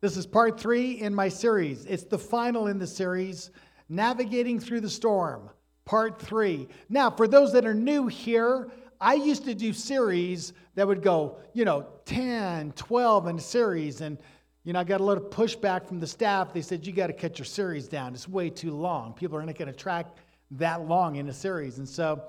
[0.00, 1.84] This is part three in my series.
[1.84, 3.50] It's the final in the series,
[3.88, 5.50] Navigating Through the Storm,
[5.84, 6.68] part three.
[6.88, 11.38] Now, for those that are new here, I used to do series that would go,
[11.52, 14.00] you know, 10, 12 in a series.
[14.00, 14.18] And,
[14.62, 16.52] you know, I got a lot of pushback from the staff.
[16.52, 18.14] They said, you got to cut your series down.
[18.14, 19.14] It's way too long.
[19.14, 20.06] People are not going to track
[20.52, 21.78] that long in a series.
[21.78, 22.22] And so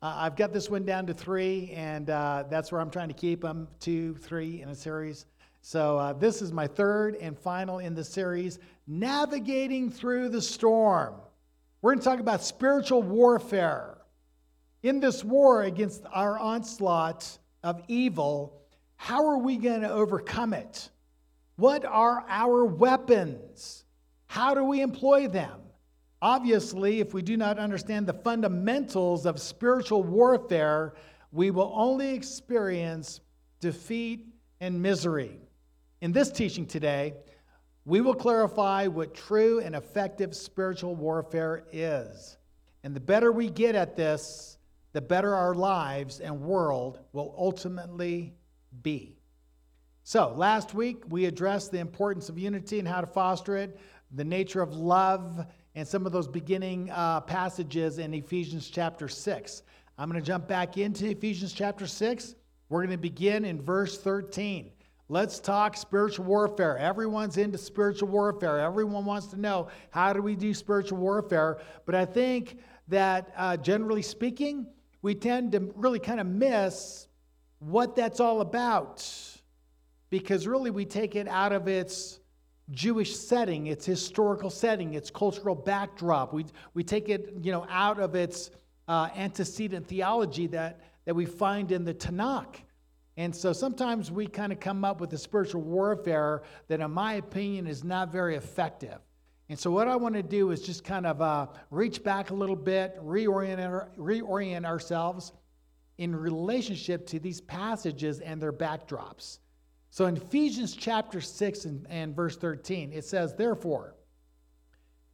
[0.00, 3.14] uh, I've got this one down to three, and uh, that's where I'm trying to
[3.14, 5.26] keep them two, three in a series.
[5.68, 11.14] So, uh, this is my third and final in the series, Navigating Through the Storm.
[11.82, 13.98] We're going to talk about spiritual warfare.
[14.84, 18.62] In this war against our onslaught of evil,
[18.94, 20.88] how are we going to overcome it?
[21.56, 23.86] What are our weapons?
[24.28, 25.62] How do we employ them?
[26.22, 30.94] Obviously, if we do not understand the fundamentals of spiritual warfare,
[31.32, 33.20] we will only experience
[33.58, 34.28] defeat
[34.60, 35.40] and misery.
[36.02, 37.14] In this teaching today,
[37.86, 42.36] we will clarify what true and effective spiritual warfare is.
[42.84, 44.58] And the better we get at this,
[44.92, 48.34] the better our lives and world will ultimately
[48.82, 49.16] be.
[50.04, 53.80] So, last week we addressed the importance of unity and how to foster it,
[54.12, 59.62] the nature of love, and some of those beginning uh, passages in Ephesians chapter 6.
[59.98, 62.34] I'm going to jump back into Ephesians chapter 6.
[62.68, 64.70] We're going to begin in verse 13.
[65.08, 66.76] Let's talk spiritual warfare.
[66.78, 68.58] Everyone's into spiritual warfare.
[68.58, 71.58] Everyone wants to know how do we do spiritual warfare.
[71.84, 74.66] But I think that uh, generally speaking,
[75.02, 77.06] we tend to really kind of miss
[77.60, 79.08] what that's all about
[80.10, 82.18] because really we take it out of its
[82.72, 86.32] Jewish setting, its historical setting, its cultural backdrop.
[86.32, 88.50] We, we take it you know, out of its
[88.88, 92.56] uh, antecedent theology that, that we find in the Tanakh.
[93.16, 97.14] And so sometimes we kind of come up with a spiritual warfare that, in my
[97.14, 98.98] opinion, is not very effective.
[99.48, 102.34] And so, what I want to do is just kind of uh, reach back a
[102.34, 105.32] little bit, reorient, reorient ourselves
[105.98, 109.38] in relationship to these passages and their backdrops.
[109.90, 113.94] So, in Ephesians chapter 6 and, and verse 13, it says, Therefore,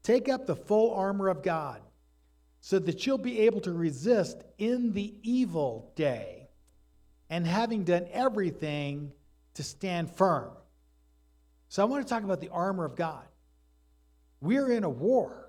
[0.03, 1.82] take up the full armor of God
[2.60, 6.41] so that you'll be able to resist in the evil day
[7.32, 9.10] and having done everything
[9.54, 10.50] to stand firm.
[11.70, 13.25] So I want to talk about the armor of God.
[14.43, 15.48] We're in a war,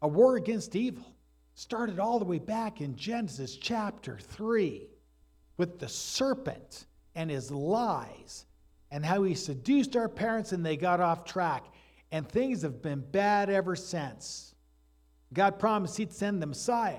[0.00, 1.04] a war against evil.
[1.56, 4.88] Started all the way back in Genesis chapter 3
[5.56, 6.86] with the serpent
[7.16, 8.46] and his lies
[8.92, 11.64] and how he seduced our parents and they got off track.
[12.12, 14.54] And things have been bad ever since.
[15.32, 16.94] God promised he'd send the Messiah.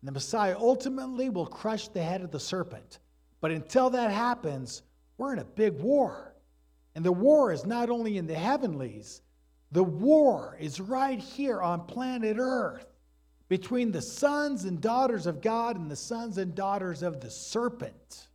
[0.00, 3.00] And the Messiah ultimately will crush the head of the serpent.
[3.40, 4.82] But until that happens,
[5.16, 6.34] we're in a big war.
[6.94, 9.22] And the war is not only in the heavenlies,
[9.72, 12.86] the war is right here on planet Earth
[13.48, 18.28] between the sons and daughters of God and the sons and daughters of the serpent.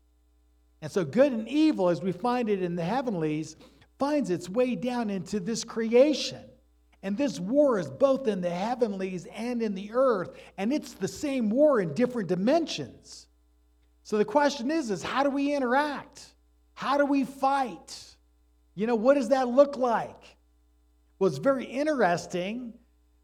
[0.81, 3.55] And so, good and evil, as we find it in the heavenlies,
[3.97, 6.43] finds its way down into this creation.
[7.01, 11.07] And this war is both in the heavenlies and in the earth, and it's the
[11.07, 13.27] same war in different dimensions.
[14.05, 16.23] So the question is, is how do we interact?
[16.75, 17.99] How do we fight?
[18.75, 20.37] You know, what does that look like?
[21.17, 22.75] Well, it's very interesting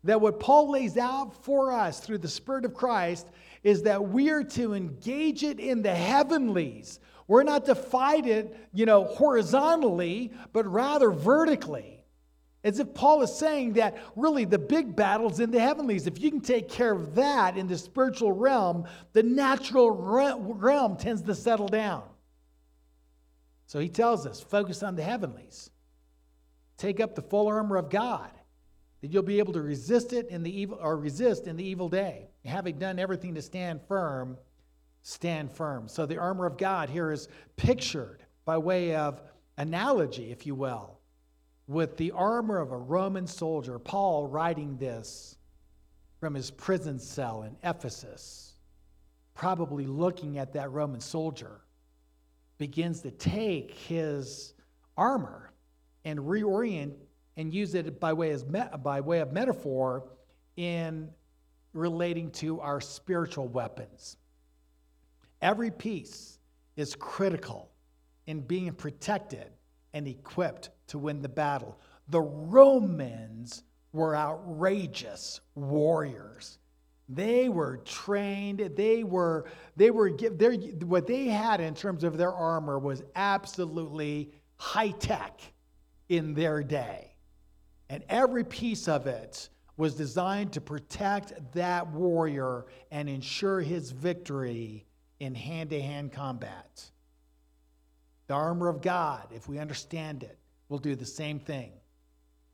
[0.04, 3.28] that what Paul lays out for us through the Spirit of Christ
[3.62, 7.00] is that we are to engage it in the heavenlies.
[7.28, 12.01] We're not to fight it, you know, horizontally, but rather vertically.
[12.64, 16.06] As if Paul is saying that really the big battle's in the heavenlies.
[16.06, 21.24] If you can take care of that in the spiritual realm, the natural realm tends
[21.24, 22.04] to settle down.
[23.66, 25.72] So he tells us focus on the heavenlies.
[26.78, 28.32] Take up the full armor of God,
[29.02, 31.90] that you'll be able to resist it in the evil or resist in the evil
[31.90, 32.30] day.
[32.46, 34.38] Having done everything to stand firm,
[35.02, 35.88] stand firm.
[35.88, 39.20] So the armor of God here is pictured by way of
[39.58, 41.01] analogy, if you will
[41.72, 45.38] with the armor of a Roman soldier, Paul writing this
[46.20, 48.54] from his prison cell in Ephesus,
[49.34, 51.62] probably looking at that Roman soldier,
[52.58, 54.54] begins to take his
[54.98, 55.52] armor
[56.04, 56.94] and reorient
[57.38, 60.04] and use it by way, as by way of metaphor
[60.58, 61.10] in
[61.74, 64.18] relating to our spiritual weapons.
[65.42, 66.38] Every piece
[66.76, 67.72] is critical
[68.28, 69.48] in being protected
[69.94, 71.80] and equipped to win the battle.
[72.10, 76.60] The Romans were outrageous warriors.
[77.10, 78.72] They were trained.
[78.76, 79.46] They were
[79.76, 80.10] they were
[80.86, 85.42] what they had in terms of their armor was absolutely high tech.
[86.10, 87.16] in their day.
[87.90, 94.86] And every piece of it was designed to protect that warrior and ensure his victory
[95.20, 96.92] in hand to hand combat.
[98.32, 100.40] The armor of God, if we understand it,
[100.70, 101.74] will do the same thing.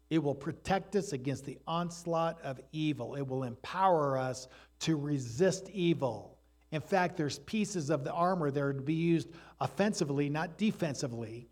[0.09, 3.13] It will protect us against the onslaught of evil.
[3.13, 4.47] It will empower us
[4.79, 6.39] to resist evil.
[6.71, 9.29] In fact, there's pieces of the armor that are to be used
[9.61, 11.47] offensively, not defensively,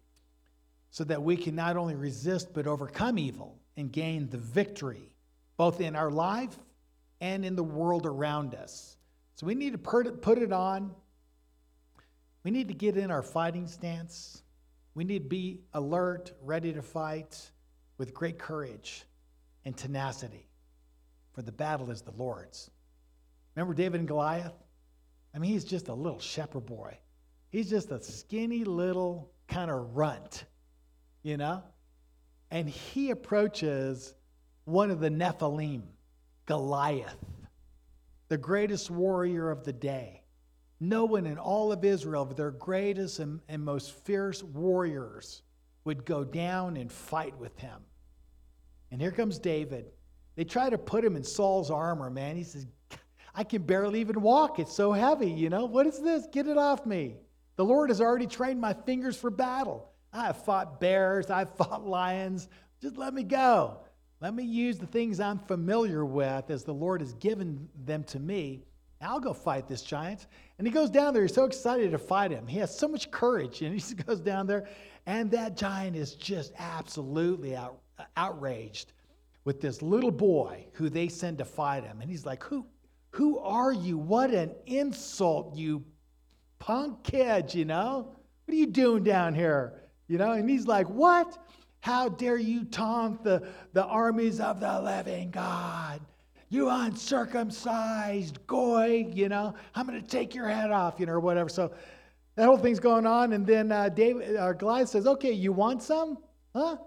[0.90, 5.14] so that we can not only resist but overcome evil and gain the victory,
[5.56, 6.58] both in our life
[7.22, 8.98] and in the world around us.
[9.36, 10.08] So we need to put
[10.40, 10.96] it on.
[12.46, 14.44] We need to get in our fighting stance.
[14.94, 17.50] We need to be alert, ready to fight
[17.98, 19.04] with great courage
[19.66, 20.48] and tenacity,
[21.34, 22.70] for the battle is the Lord's.
[23.56, 24.54] Remember David and Goliath?
[25.34, 27.00] I mean, he's just a little shepherd boy.
[27.50, 30.46] He's just a skinny little kind of runt,
[31.24, 31.64] you know?
[32.52, 34.14] And he approaches
[34.66, 35.82] one of the Nephilim,
[36.46, 37.26] Goliath,
[38.28, 40.22] the greatest warrior of the day.
[40.90, 45.42] No one in all of Israel, their greatest and, and most fierce warriors,
[45.84, 47.82] would go down and fight with him.
[48.92, 49.88] And here comes David.
[50.36, 52.36] They try to put him in Saul's armor, man.
[52.36, 52.68] He says,
[53.34, 54.60] I can barely even walk.
[54.60, 55.66] It's so heavy, you know?
[55.66, 56.28] What is this?
[56.32, 57.16] Get it off me.
[57.56, 59.92] The Lord has already trained my fingers for battle.
[60.14, 62.48] I have fought bears, I've fought lions.
[62.82, 63.80] Just let me go.
[64.22, 68.20] Let me use the things I'm familiar with as the Lord has given them to
[68.20, 68.66] me.
[69.02, 70.28] I'll go fight this giant.
[70.58, 71.24] And he goes down there.
[71.24, 72.48] He's so excited to fight him.
[72.48, 73.62] He has so much courage.
[73.62, 74.68] And he just goes down there.
[75.06, 78.94] And that giant is just absolutely out, uh, outraged
[79.44, 82.02] with this little boy who they send to fight him.
[82.02, 82.66] And he's like, Who,
[83.12, 83.98] who are you?
[83.98, 85.84] What an insult, you
[86.60, 88.16] punk kid, you know?
[88.46, 89.82] What are you doing down here?
[90.08, 91.38] You know, and he's like, What?
[91.82, 96.02] How dare you taunt the, the armies of the living God?
[96.50, 101.20] You uncircumcised goy, you know, I'm going to take your head off, you know, or
[101.20, 101.50] whatever.
[101.50, 101.74] So
[102.36, 103.34] that whole thing's going on.
[103.34, 106.18] And then uh, David, uh, Goliath says, Okay, you want some?
[106.56, 106.78] Huh?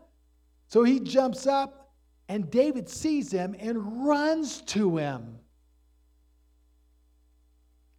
[0.68, 1.92] So he jumps up,
[2.28, 5.38] and David sees him and runs to him.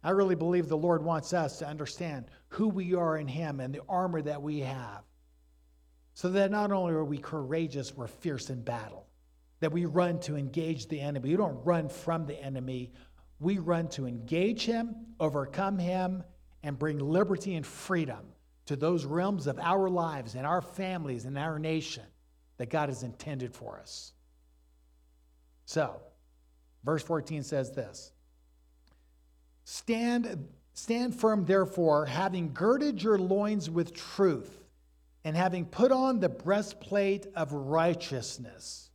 [0.02, 3.74] I really believe the Lord wants us to understand who we are in Him and
[3.74, 5.02] the armor that we have.
[6.14, 9.06] So that not only are we courageous, we're fierce in battle.
[9.60, 11.30] That we run to engage the enemy.
[11.30, 12.92] We don't run from the enemy,
[13.38, 16.22] we run to engage him, overcome him,
[16.62, 18.26] and bring liberty and freedom
[18.66, 22.04] to those realms of our lives and our families and our nation
[22.58, 24.12] that God has intended for us.
[25.64, 26.00] So,
[26.84, 28.12] verse 14 says this
[29.64, 34.64] Stand, stand firm, therefore, having girded your loins with truth,
[35.24, 38.89] and having put on the breastplate of righteousness.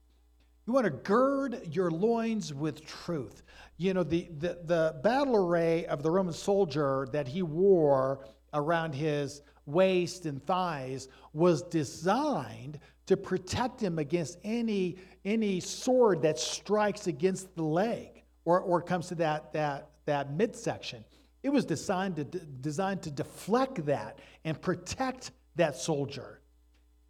[0.65, 3.43] You want to gird your loins with truth.
[3.77, 8.95] You know, the, the, the battle array of the Roman soldier that he wore around
[8.95, 17.05] his waist and thighs was designed to protect him against any, any sword that strikes
[17.05, 21.05] against the leg or, or comes to that, that, that midsection.
[21.43, 26.41] It was designed to, designed to deflect that and protect that soldier.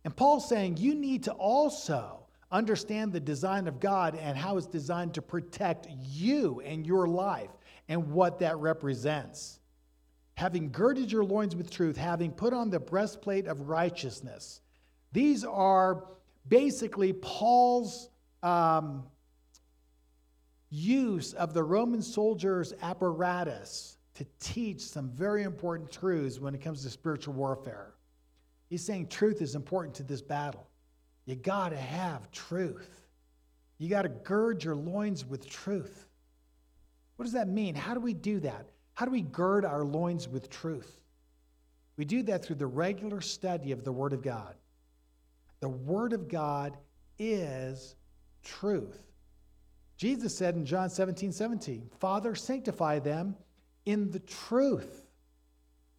[0.03, 4.67] And Paul's saying you need to also understand the design of God and how it's
[4.67, 7.51] designed to protect you and your life
[7.89, 9.59] and what that represents.
[10.35, 14.61] Having girded your loins with truth, having put on the breastplate of righteousness
[15.15, 16.03] these are
[16.49, 18.09] basically Paul's
[18.43, 19.05] um,
[20.69, 26.83] use of the Roman soldiers' apparatus to teach some very important truths when it comes
[26.83, 27.93] to spiritual warfare.
[28.69, 30.67] He's saying truth is important to this battle.
[31.25, 32.89] You got to have truth.
[33.77, 36.05] You got to gird your loins with truth.
[37.15, 37.75] What does that mean?
[37.75, 38.69] How do we do that?
[38.93, 41.01] How do we gird our loins with truth?
[41.97, 44.55] We do that through the regular study of the Word of God.
[45.61, 46.77] The Word of God
[47.17, 47.95] is
[48.43, 49.01] truth.
[49.97, 53.35] Jesus said in John 17 17, Father, sanctify them
[53.85, 55.05] in the truth.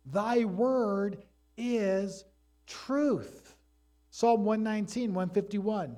[0.06, 1.18] Thy word
[1.56, 2.25] is
[2.66, 3.45] truth.
[4.16, 5.94] Psalm 119, 151.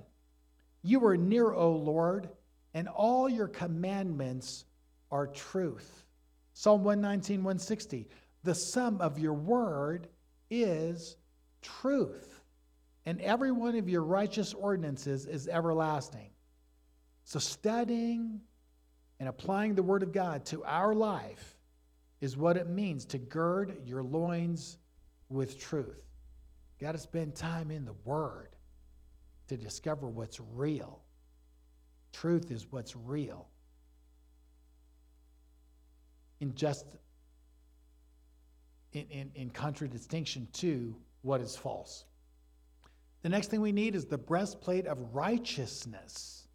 [0.83, 2.29] You are near, O Lord,
[2.75, 4.65] and all your commandments
[5.13, 6.05] are truth.
[6.53, 8.09] Psalm 119, 160.
[8.43, 10.09] The sum of your word
[10.51, 11.15] is
[11.63, 12.43] truth
[13.07, 16.31] and every one of your righteous ordinances is everlasting.
[17.23, 18.41] So, studying
[19.21, 21.57] and applying the Word of God to our life
[22.21, 24.77] is what it means to gird your loins
[25.29, 26.08] with truth.
[26.81, 28.51] Got to spend time in the Word.
[29.49, 31.01] to discover what's real.
[32.13, 33.49] Truth is what's real.
[36.41, 36.85] In just
[38.93, 42.05] in, in, in contradistinction to what is false.
[43.23, 46.47] The next thing we need is the breastplate of righteousness.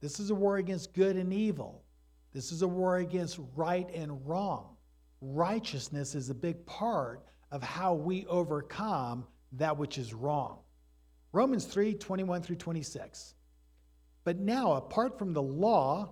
[0.00, 1.82] This is a war against good and evil.
[2.32, 4.76] This is a war against right and wrong.
[5.20, 10.58] Righteousness is a big part of how we overcome that which is wrong.
[11.32, 13.34] Romans 3 21 through 26.
[14.24, 16.10] But now, apart from the law,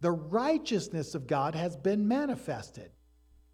[0.00, 2.90] the righteousness of God has been manifested,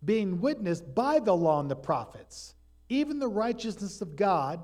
[0.04, 2.54] being witnessed by the law and the prophets,
[2.88, 4.60] even the righteousness of God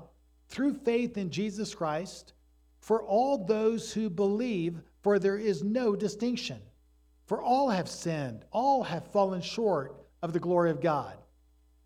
[0.49, 2.33] through faith in Jesus Christ
[2.79, 6.59] for all those who believe, for there is no distinction.
[7.27, 11.17] For all have sinned, all have fallen short of the glory of God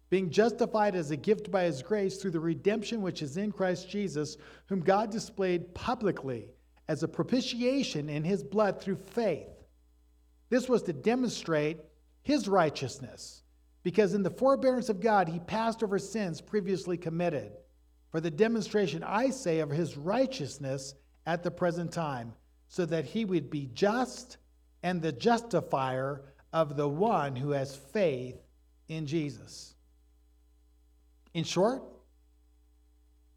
[0.09, 3.89] being justified as a gift by his grace through the redemption which is in Christ
[3.89, 4.37] Jesus,
[4.67, 6.49] whom God displayed publicly
[6.87, 9.49] as a propitiation in his blood through faith.
[10.49, 11.79] This was to demonstrate
[12.21, 13.43] his righteousness,
[13.83, 17.51] because in the forbearance of God he passed over sins previously committed,
[18.11, 20.93] for the demonstration, I say, of his righteousness
[21.25, 22.33] at the present time,
[22.69, 24.37] so that he would be just
[24.83, 26.21] and the justifier
[26.53, 28.37] of the one who has faith
[28.87, 29.75] in Jesus.
[31.38, 31.84] In short,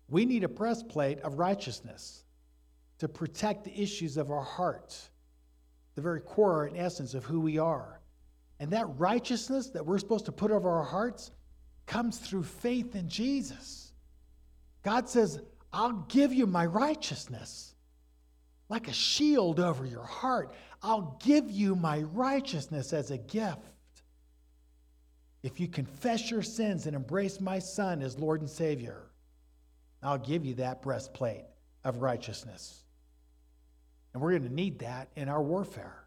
[0.09, 2.25] we need a breastplate of righteousness
[2.97, 4.99] to protect the issues of our heart,
[5.97, 8.01] the very core and essence of who we are.
[8.59, 11.31] And that righteousness that we're supposed to put over our hearts
[11.85, 13.93] comes through faith in Jesus.
[14.83, 15.39] God says,
[15.71, 17.75] I'll give you my righteousness
[18.71, 20.55] like a shield over your heart.
[20.83, 23.59] I'll give you my righteousness as a gift.
[25.43, 29.03] If you confess your sins and embrace my Son as Lord and Savior,
[30.03, 31.45] I'll give you that breastplate
[31.85, 32.85] of righteousness.
[34.13, 36.05] And we're going to need that in our warfare.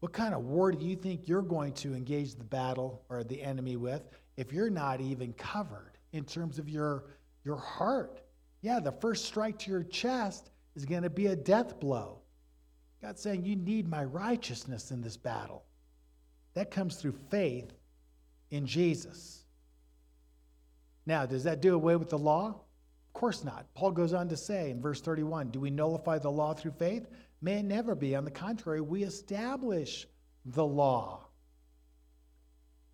[0.00, 3.40] What kind of war do you think you're going to engage the battle or the
[3.42, 4.02] enemy with
[4.36, 7.04] if you're not even covered in terms of your,
[7.44, 8.20] your heart?
[8.60, 12.18] Yeah, the first strike to your chest is going to be a death blow.
[13.00, 15.64] God's saying, You need my righteousness in this battle.
[16.54, 17.72] That comes through faith
[18.50, 19.44] in Jesus.
[21.06, 22.48] Now, does that do away with the law?
[22.48, 23.66] Of course not.
[23.74, 27.06] Paul goes on to say in verse 31 Do we nullify the law through faith?
[27.40, 28.16] May it never be.
[28.16, 30.06] On the contrary, we establish
[30.46, 31.26] the law.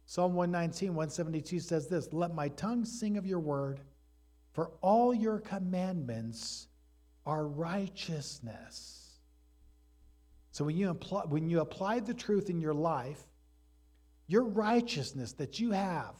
[0.06, 3.80] Psalm 119, 172 says this Let my tongue sing of your word,
[4.52, 6.66] for all your commandments
[7.24, 9.20] are righteousness.
[10.50, 13.22] So when you, apply, when you apply the truth in your life,
[14.30, 16.14] your righteousness that you have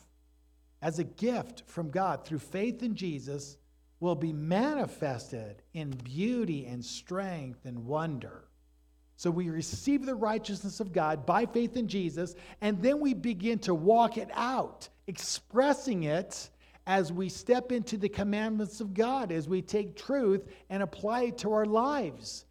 [0.82, 3.56] as a gift from God through faith in Jesus
[4.00, 8.48] will be manifested in beauty and strength and wonder.
[9.16, 13.60] So we receive the righteousness of God by faith in Jesus, and then we begin
[13.60, 16.50] to walk it out, expressing it
[16.86, 21.38] as we step into the commandments of God, as we take truth and apply it
[21.38, 22.44] to our lives.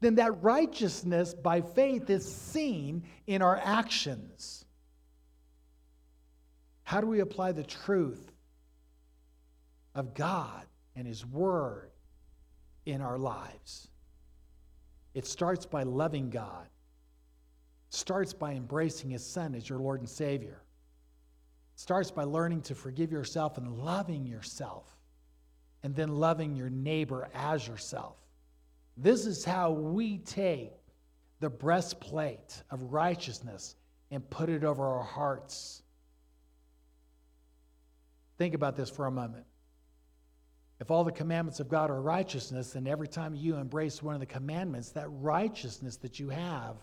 [0.00, 4.61] Then that righteousness by faith is seen in our actions.
[6.92, 8.30] How do we apply the truth
[9.94, 11.90] of God and His Word
[12.84, 13.88] in our lives?
[15.14, 16.66] It starts by loving God.
[17.88, 20.60] It starts by embracing His Son as your Lord and Savior.
[21.74, 24.84] It starts by learning to forgive yourself and loving yourself,
[25.82, 28.18] and then loving your neighbor as yourself.
[28.98, 30.74] This is how we take
[31.40, 33.76] the breastplate of righteousness
[34.10, 35.81] and put it over our hearts
[38.38, 39.44] Think about this for a moment.
[40.80, 44.20] If all the commandments of God are righteousness, then every time you embrace one of
[44.20, 46.76] the commandments, that righteousness that you have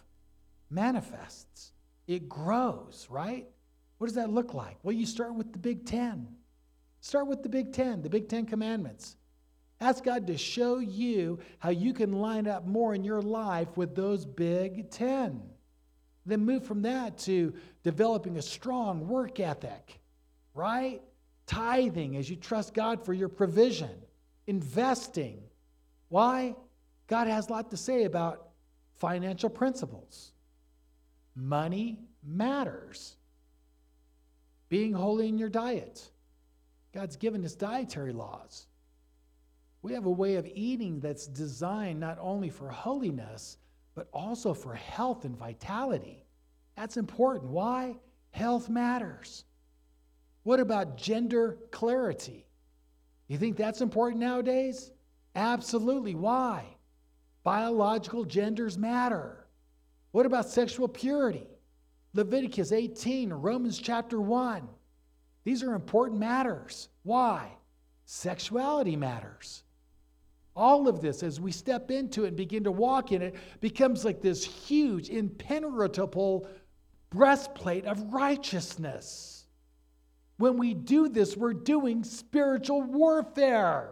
[0.70, 1.74] manifests.
[2.08, 3.46] It grows, right?
[3.98, 4.78] What does that look like?
[4.84, 6.28] Well, you start with the Big Ten.
[7.02, 9.18] Start with the Big Ten, the Big Ten Commandments.
[9.82, 13.96] Ask God to show you how you can line up more in your life with
[13.96, 15.42] those Big Ten.
[16.26, 17.54] Then move from that to
[17.84, 20.00] developing a strong work ethic,
[20.54, 21.02] right?
[21.50, 23.90] Tithing as you trust God for your provision,
[24.46, 25.42] investing.
[26.10, 26.56] Why?
[27.08, 28.50] God has a lot to say about
[28.98, 30.32] financial principles.
[31.36, 33.16] Money matters.
[34.70, 36.12] Being holy in your diet.
[36.94, 38.68] God's given us dietary laws.
[39.82, 43.58] We have a way of eating that's designed not only for holiness,
[43.96, 46.26] but also for health and vitality.
[46.78, 47.50] That's important.
[47.50, 47.96] Why?
[48.32, 49.46] Health matters.
[50.50, 52.48] What about gender clarity?
[53.28, 54.90] You think that's important nowadays?
[55.36, 56.16] Absolutely.
[56.16, 56.66] Why?
[57.44, 59.46] Biological genders matter.
[60.10, 61.46] What about sexual purity?
[62.16, 64.68] Leviticus 18, Romans chapter 1.
[65.44, 66.90] These are important matters.
[67.04, 67.52] Why?
[68.06, 69.62] Sexuality matters.
[70.56, 74.04] All of this, as we step into it and begin to walk in it, becomes
[74.04, 76.48] like this huge, impenetrable
[77.12, 79.39] breastplate of righteousness.
[80.40, 83.90] When we do this, we're doing spiritual warfare.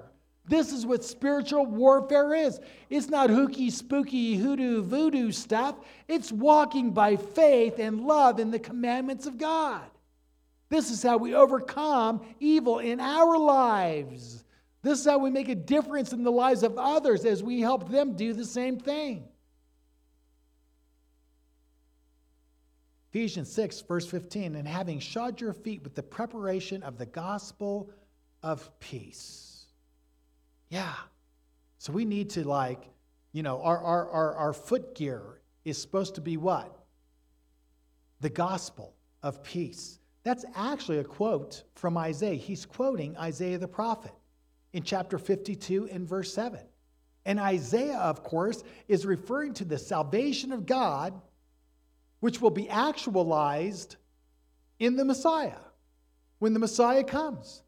[0.48, 2.62] This is what spiritual warfare is.
[2.90, 5.76] It's not hooky, spooky, hoodoo, voodoo stuff.
[6.08, 9.84] It's walking by faith and love in the commandments of God.
[10.70, 14.46] This is how we overcome evil in our lives.
[14.84, 17.90] This is how we make a difference in the lives of others as we help
[17.90, 19.28] them do the same thing.
[23.18, 27.90] Ephesians 6, verse 15, and having shod your feet with the preparation of the gospel
[28.44, 29.66] of peace.
[30.70, 30.94] Yeah.
[31.80, 32.88] So we need to, like,
[33.32, 36.78] you know, our, our, our, our foot gear is supposed to be what?
[38.22, 38.94] The gospel
[39.24, 39.98] of peace.
[40.22, 42.36] That's actually a quote from Isaiah.
[42.36, 44.14] He's quoting Isaiah the prophet
[44.74, 46.60] in chapter 52 and verse 7.
[47.26, 51.20] And Isaiah, of course, is referring to the salvation of God,
[52.20, 53.96] which will be actualized
[54.80, 55.60] in the Messiah
[56.40, 57.62] when the Messiah comes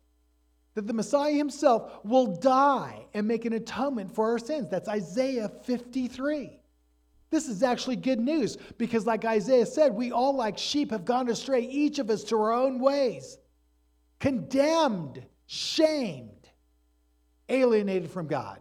[0.75, 4.69] that the Messiah himself will die and make an atonement for our sins.
[4.69, 6.59] That's Isaiah 53.
[7.31, 11.29] This is actually good news because, like Isaiah said, we all, like sheep, have gone
[11.29, 13.37] astray, each of us to our own ways,
[14.19, 16.49] condemned, shamed,
[17.49, 18.59] alienated from God.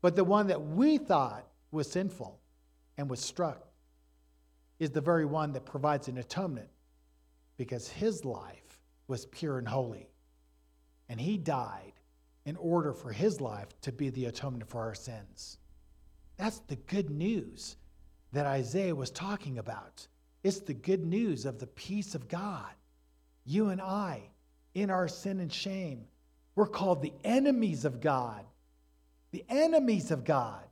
[0.00, 2.38] But the one that we thought was sinful
[2.96, 3.63] and was struck
[4.78, 6.68] is the very one that provides an atonement
[7.56, 10.08] because his life was pure and holy.
[11.08, 11.92] And he died
[12.44, 15.58] in order for his life to be the atonement for our sins.
[16.36, 17.76] That's the good news
[18.32, 20.06] that Isaiah was talking about.
[20.42, 22.70] It's the good news of the peace of God.
[23.44, 24.22] You and I,
[24.74, 26.04] in our sin and shame,
[26.54, 28.44] we're called the enemies of God.
[29.30, 30.62] The enemies of God.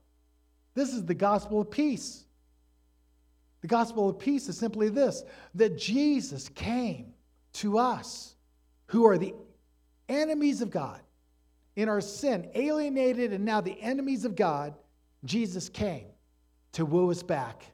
[0.75, 2.25] This is the gospel of peace.
[3.63, 5.23] The gospel of peace is simply this
[5.55, 7.15] that Jesus came
[7.55, 8.35] to us
[8.87, 9.35] who are the
[10.09, 11.01] enemies of God
[11.77, 14.75] in our sin, alienated and now the enemies of God,
[15.25, 16.07] Jesus came
[16.73, 17.65] to woo us back.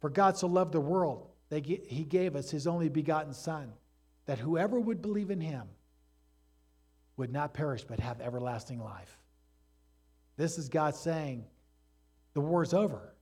[0.00, 3.72] For God so loved the world that he gave us his only begotten Son,
[4.26, 5.66] that whoever would believe in him
[7.16, 9.18] would not perish but have everlasting life.
[10.36, 11.44] This is God saying,
[12.34, 13.14] The war's over.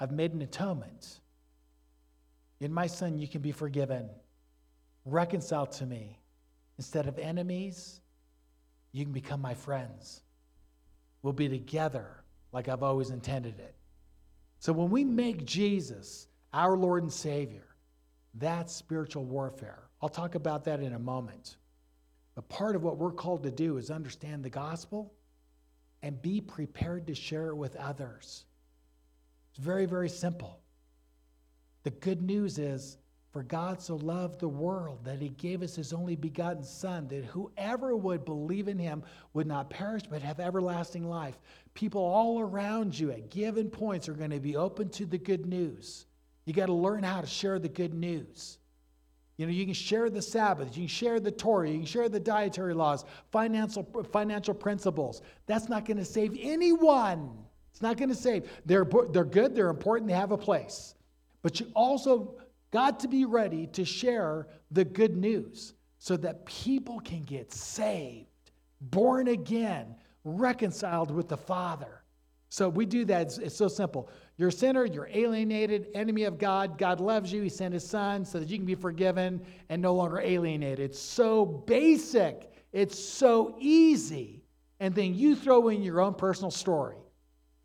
[0.00, 1.20] I've made an atonement.
[2.58, 4.08] In my Son, you can be forgiven
[5.04, 6.18] reconciled to me.
[6.78, 8.00] Instead of enemies,
[8.92, 10.22] you can become my friends.
[11.22, 13.74] We'll be together like I've always intended it.
[14.58, 17.66] So when we make Jesus our Lord and Savior,
[18.34, 19.84] that's spiritual warfare.
[20.02, 21.56] I'll talk about that in a moment.
[22.34, 25.12] But part of what we're called to do is understand the gospel
[26.02, 28.44] and be prepared to share it with others.
[29.60, 30.58] Very, very simple.
[31.82, 32.96] The good news is
[33.30, 37.26] for God so loved the world that he gave us his only begotten Son, that
[37.26, 39.02] whoever would believe in him
[39.34, 41.38] would not perish but have everlasting life.
[41.74, 45.44] People all around you at given points are going to be open to the good
[45.44, 46.06] news.
[46.46, 48.58] You got to learn how to share the good news.
[49.36, 52.08] You know, you can share the Sabbath, you can share the Torah, you can share
[52.08, 55.20] the dietary laws, financial, financial principles.
[55.46, 57.30] That's not going to save anyone.
[57.80, 58.46] It's not going to save.
[58.66, 60.94] They're, they're good, they're important, they have a place.
[61.40, 62.34] But you also
[62.72, 68.50] got to be ready to share the good news so that people can get saved,
[68.82, 72.02] born again, reconciled with the Father.
[72.50, 73.22] So we do that.
[73.22, 74.10] It's, it's, so simple.
[74.36, 76.76] You're a sinner, you're alienated, enemy of God.
[76.76, 77.40] God loves you.
[77.40, 79.40] He sent his son so that you can be forgiven
[79.70, 80.80] and no longer alienated.
[80.80, 84.42] It's so basic, it's so easy.
[84.80, 86.96] And then you throw in your own personal story.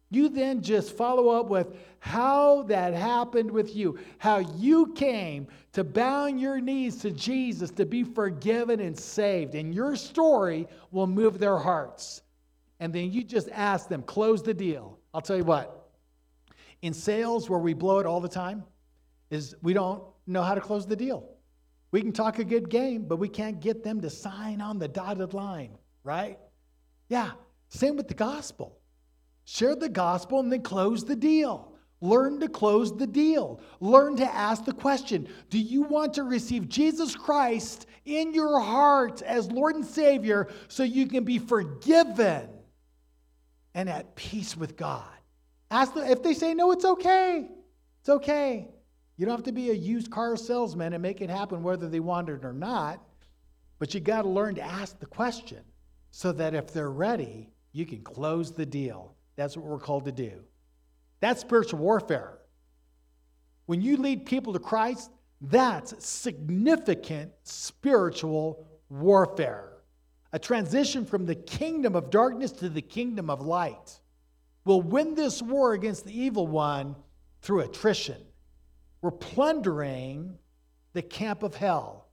[0.10, 5.84] You then just follow up with how that happened with you, how you came to
[5.84, 9.56] bow your knees to Jesus to be forgiven and saved.
[9.56, 12.22] And your story will move their hearts.
[12.80, 15.00] And then you just ask them, close the deal.
[15.14, 15.90] I'll tell you what,
[16.82, 18.64] in sales where we blow it all the time,
[19.32, 21.30] is we don't know how to close the deal.
[21.92, 24.88] We can talk a good game, but we can't get them to sign on the
[24.88, 26.38] dotted line, right?
[27.10, 27.32] Yeah,
[27.70, 28.78] same with the gospel.
[29.46, 31.72] Share the gospel and then close the deal.
[32.02, 33.62] Learn to close the deal.
[33.80, 39.22] Learn to ask the question Do you want to receive Jesus Christ in your heart
[39.22, 42.50] as Lord and Savior so you can be forgiven
[43.74, 45.04] and at peace with God?
[45.72, 47.50] Ask them, if they say no, it's okay.
[48.02, 48.68] It's okay.
[49.18, 52.02] You don't have to be a used car salesman and make it happen whether they
[52.02, 53.02] want it or not.
[53.80, 55.64] But you got to learn to ask the question
[56.12, 59.15] so that if they're ready, you can close the deal.
[59.36, 60.32] That's what we're called to do.
[61.20, 62.38] That's spiritual warfare.
[63.66, 69.72] When you lead people to Christ, that's significant spiritual warfare.
[70.34, 74.00] A transition from the kingdom of darkness to the kingdom of light.
[74.66, 76.96] We'll win this war against the evil one
[77.42, 78.22] through attrition.
[79.02, 80.38] We're plundering
[80.94, 82.08] the camp of hell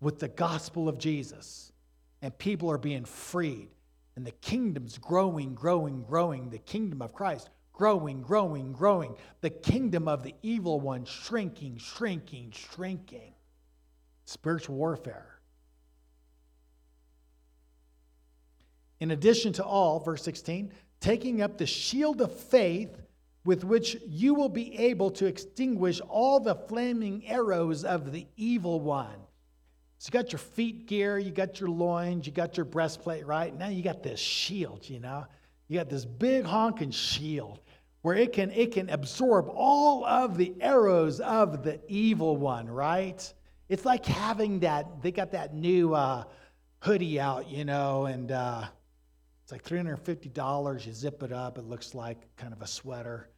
[0.00, 1.72] with the gospel of Jesus,
[2.20, 3.68] and people are being freed,
[4.16, 6.48] and the kingdom's growing, growing, growing.
[6.50, 9.14] The kingdom of Christ growing, growing, growing.
[9.42, 13.34] The kingdom of the evil one shrinking, shrinking, shrinking.
[14.24, 15.38] Spiritual warfare.
[18.98, 22.96] In addition to all, verse 16, taking up the shield of faith
[23.44, 28.80] with which you will be able to extinguish all the flaming arrows of the evil
[28.80, 29.25] one.
[29.98, 33.56] So you got your feet gear, you got your loins, you got your breastplate, right?
[33.56, 35.26] Now you got this shield, you know?
[35.68, 37.60] You got this big honking shield
[38.02, 43.32] where it can it can absorb all of the arrows of the evil one, right?
[43.68, 46.24] It's like having that, they got that new uh,
[46.80, 48.64] hoodie out, you know, and uh,
[49.42, 50.86] it's like $350.
[50.86, 53.28] You zip it up, it looks like kind of a sweater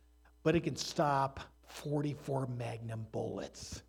[0.42, 3.82] but it can stop 44 magnum bullets.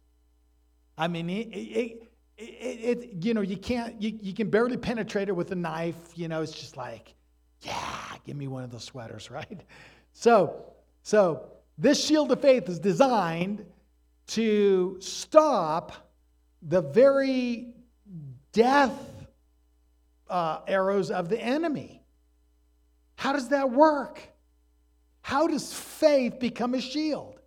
[0.97, 2.08] I mean, it, it,
[2.39, 5.95] it, it, you know, you can't, you, you can barely penetrate it with a knife.
[6.15, 7.13] You know, it's just like,
[7.62, 9.62] yeah, give me one of those sweaters, right?
[10.13, 10.63] So,
[11.04, 13.65] so this shield of faith is designed
[14.28, 16.12] to stop
[16.62, 17.73] the very
[18.54, 18.97] death
[20.30, 22.04] uh, arrows of the enemy.
[23.15, 24.21] How does that work?
[25.21, 27.39] How does faith become a shield?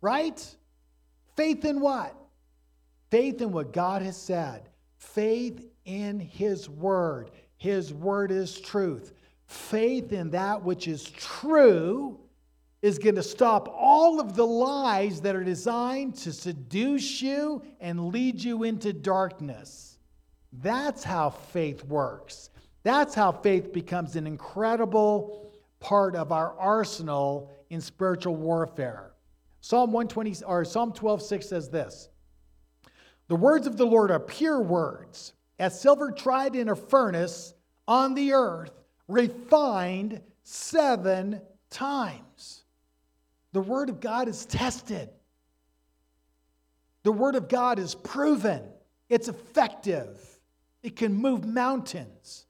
[0.00, 0.44] Right?
[1.36, 2.17] Faith in what?
[3.10, 4.68] Faith in what God has said.
[4.98, 7.30] Faith in His Word.
[7.56, 9.12] His Word is truth.
[9.46, 12.20] Faith in that which is true
[12.82, 18.08] is going to stop all of the lies that are designed to seduce you and
[18.08, 19.98] lead you into darkness.
[20.52, 22.50] That's how faith works.
[22.82, 29.12] That's how faith becomes an incredible part of our arsenal in spiritual warfare.
[29.60, 32.08] Psalm 120 or Psalm 12:6 says this.
[33.28, 37.54] The words of the Lord are pure words, as silver tried in a furnace
[37.86, 38.72] on the earth,
[39.06, 42.64] refined 7 times.
[43.52, 45.10] The word of God is tested.
[47.02, 48.62] The word of God is proven.
[49.08, 50.18] It's effective.
[50.82, 52.46] It can move mountains.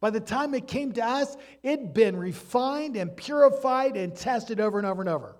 [0.00, 4.78] By the time it came to us, it'd been refined and purified and tested over
[4.78, 5.36] and over and over.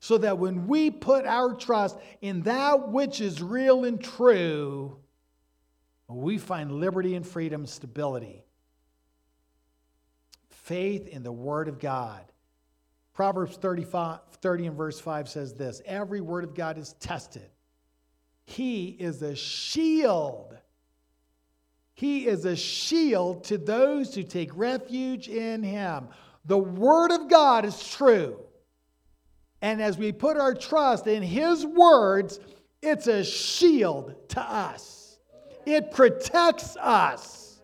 [0.00, 4.96] So that when we put our trust in that which is real and true,
[6.06, 8.44] we find liberty and freedom, stability.
[10.48, 12.24] Faith in the Word of God.
[13.12, 17.50] Proverbs 35, 30 and verse 5 says this Every word of God is tested.
[18.44, 20.56] He is a shield
[21.98, 26.06] he is a shield to those who take refuge in him.
[26.44, 28.38] The word of God is true.
[29.60, 32.38] And as we put our trust in his words,
[32.82, 35.18] it's a shield to us.
[35.66, 37.60] It protects us.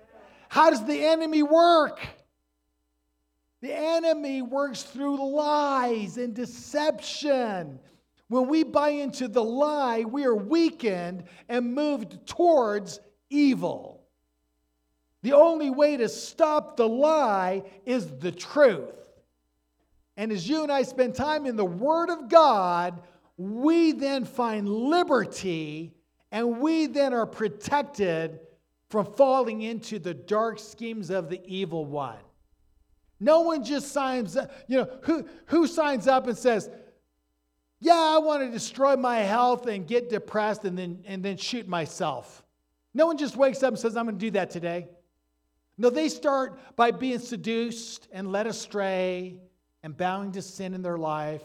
[0.49, 2.01] How does the enemy work?
[3.61, 7.79] The enemy works through lies and deception.
[8.29, 14.03] When we buy into the lie, we are weakened and moved towards evil.
[15.23, 19.04] The only way to stop the lie is the truth.
[20.17, 23.03] And as you and I spend time in the Word of God,
[23.37, 25.93] we then find liberty
[26.31, 28.41] and we then are protected
[28.89, 32.19] from falling into the dark schemes of the evil one.
[33.21, 36.69] No one just signs up, you know, who, who signs up and says,
[37.81, 41.67] Yeah, I want to destroy my health and get depressed and then, and then shoot
[41.67, 42.45] myself.
[42.93, 44.89] No one just wakes up and says, I'm going to do that today.
[45.77, 49.41] No, they start by being seduced and led astray
[49.85, 51.43] and bowing to sin in their life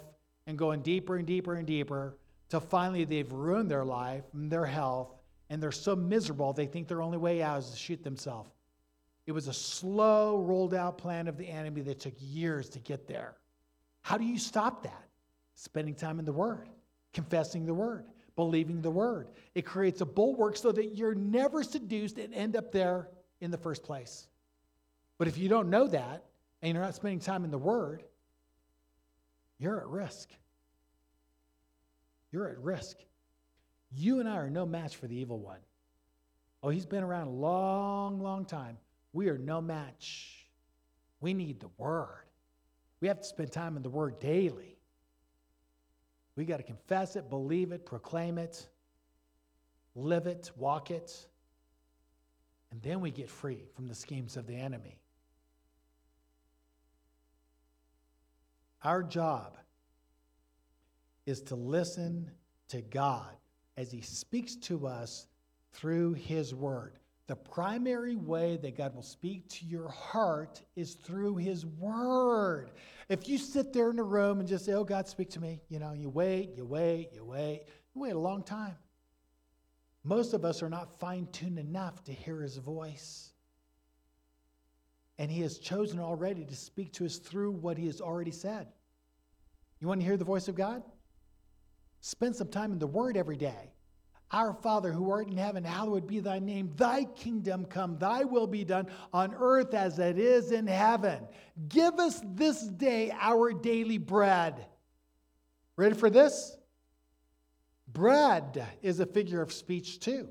[0.48, 4.66] and going deeper and deeper and deeper till finally they've ruined their life and their
[4.66, 5.14] health
[5.50, 8.50] and they're so miserable they think their only way out is to shoot themselves.
[9.28, 13.08] It was a slow, rolled out plan of the enemy that took years to get
[13.08, 13.36] there.
[14.02, 15.04] How do you stop that?
[15.56, 16.70] Spending time in the Word,
[17.14, 19.28] confessing the Word, believing the Word.
[19.54, 23.10] It creates a bulwark so that you're never seduced and end up there
[23.42, 24.28] in the first place.
[25.18, 26.24] But if you don't know that
[26.62, 28.04] and you're not spending time in the Word,
[29.60, 30.30] you're at risk.
[32.32, 32.98] You're at risk.
[33.92, 35.60] You and I are no match for the evil one.
[36.62, 38.78] Oh, he's been around a long, long time.
[39.14, 40.48] We are no match.
[41.22, 42.26] We need the Word.
[43.02, 44.78] We have to spend time in the Word daily.
[46.36, 48.68] We got to confess it, believe it, proclaim it,
[49.96, 51.14] live it, walk it.
[52.72, 55.02] And then we get free from the schemes of the enemy.
[58.84, 59.58] Our job
[61.26, 62.32] is to listen
[62.70, 63.36] to God
[63.78, 65.28] as He speaks to us
[65.74, 66.94] through His Word.
[67.28, 72.72] The primary way that God will speak to your heart is through His Word.
[73.08, 75.62] If you sit there in a room and just say, Oh, God, speak to me,
[75.70, 77.64] you know, you wait, you wait, you wait,
[77.94, 78.76] you wait a long time.
[80.04, 83.34] Most of us are not fine tuned enough to hear His voice.
[85.20, 88.68] And He has chosen already to speak to us through what He has already said.
[89.80, 90.82] You want to hear the voice of God?
[92.02, 93.74] Spend some time in the Word every day.
[94.32, 96.72] Our Father who art in heaven, hallowed be thy name.
[96.76, 101.28] Thy kingdom come, thy will be done on earth as it is in heaven.
[101.68, 104.66] Give us this day our daily bread.
[105.76, 106.56] Ready for this?
[107.88, 110.30] Bread is a figure of speech too.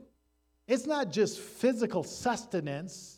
[0.69, 3.18] It's not just physical sustenance,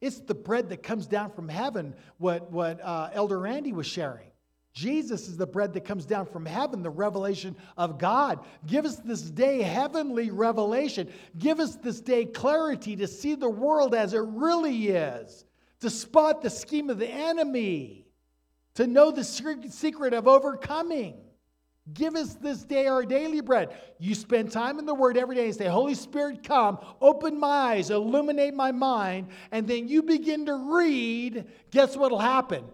[0.00, 4.28] it's the bread that comes down from heaven, what, what uh, Elder Randy was sharing.
[4.72, 8.44] Jesus is the bread that comes down from heaven, the revelation of God.
[8.64, 11.10] Give us this day heavenly revelation.
[11.36, 15.44] Give us this day clarity to see the world as it really is,
[15.80, 18.06] to spot the scheme of the enemy,
[18.74, 21.16] to know the secret of overcoming.
[21.94, 23.76] Give us this day our daily bread.
[23.98, 27.48] You spend time in the Word every day and say, Holy Spirit, come, open my
[27.48, 31.46] eyes, illuminate my mind, and then you begin to read.
[31.70, 32.64] Guess what will happen?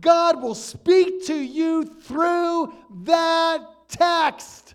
[0.00, 2.72] God will speak to you through
[3.04, 4.74] that text.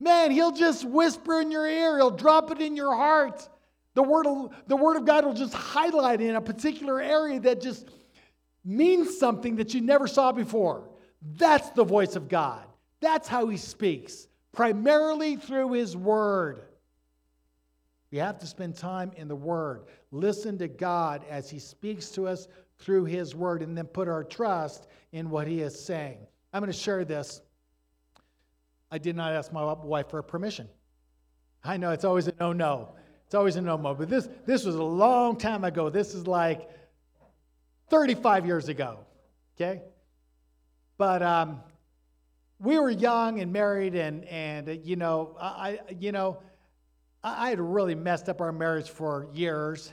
[0.00, 3.46] Man, He'll just whisper in your ear, He'll drop it in your heart.
[3.94, 7.60] The word, of, the word of God will just highlight in a particular area that
[7.60, 7.88] just
[8.64, 10.88] means something that you never saw before.
[11.34, 12.67] That's the voice of God.
[13.00, 16.62] That's how He speaks, primarily through His Word.
[18.10, 19.84] We have to spend time in the Word.
[20.10, 24.24] Listen to God as He speaks to us through His Word and then put our
[24.24, 26.18] trust in what He is saying.
[26.52, 27.42] I'm going to share this.
[28.90, 30.68] I did not ask my wife for permission.
[31.62, 32.94] I know it's always a no no.
[33.26, 33.94] It's always a no no.
[33.94, 35.90] But this, this was a long time ago.
[35.90, 36.70] This is like
[37.90, 39.00] 35 years ago.
[39.56, 39.82] Okay?
[40.96, 41.60] But um,
[42.58, 46.42] we were young and married, and, and uh, you know, I, you know,
[47.22, 49.92] I had really messed up our marriage for years.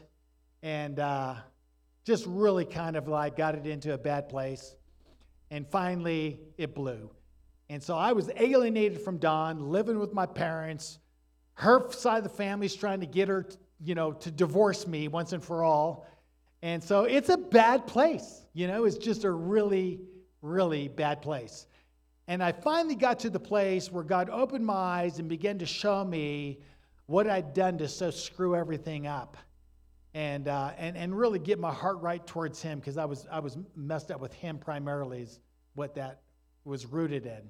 [0.62, 1.36] And, uh,
[2.06, 4.76] just really kind of like got it into a bad place.
[5.52, 7.10] And finally, it blew.
[7.70, 11.00] And so I was alienated from Don, living with my parents.
[11.56, 13.48] Her side of the family's trying to get her,
[13.84, 16.06] you know, to divorce me once and for all.
[16.62, 18.46] And so it's a bad place.
[18.54, 20.02] You know, it's just a really,
[20.42, 21.66] really bad place.
[22.28, 25.66] And I finally got to the place where God opened my eyes and began to
[25.66, 26.60] show me
[27.06, 29.38] what I'd done to so screw everything up
[30.16, 33.40] and, uh, and, and really get my heart right towards him because I was, I
[33.40, 35.40] was messed up with him primarily is
[35.76, 36.22] what that
[36.64, 37.42] was rooted in.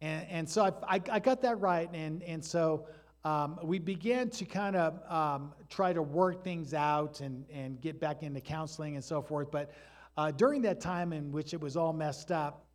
[0.00, 1.90] And, and so I, I, I got that right.
[1.92, 2.86] And, and so
[3.24, 8.00] um, we began to kind of um, try to work things out and, and get
[8.00, 9.50] back into counseling and so forth.
[9.50, 9.72] But
[10.16, 12.65] uh, during that time in which it was all messed up,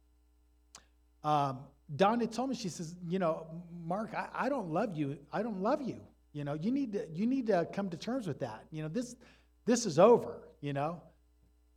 [1.23, 1.59] um,
[1.95, 3.47] Donna told me, she says, you know,
[3.85, 5.17] Mark, I, I don't love you.
[5.31, 5.99] I don't love you.
[6.33, 8.65] You know, you need to you need to come to terms with that.
[8.71, 9.15] You know, this
[9.65, 11.01] this is over, you know.